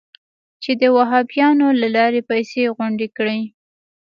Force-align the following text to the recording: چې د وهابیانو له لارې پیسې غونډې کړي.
چې 0.63 0.71
د 0.81 0.83
وهابیانو 0.97 1.67
له 1.81 1.87
لارې 1.95 2.21
پیسې 2.29 2.61
غونډې 2.77 3.07
کړي. 3.17 3.41